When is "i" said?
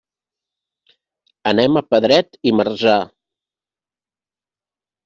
2.49-2.55